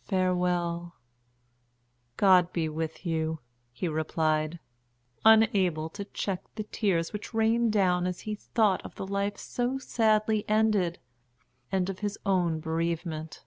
[0.00, 0.94] "Farewell!"
[2.16, 3.40] "God be with you!"
[3.74, 4.58] he replied,
[5.22, 9.76] unable to check the tears which rained down as he thought of the life so
[9.76, 10.98] sadly ended,
[11.70, 13.44] and of his own bereavement.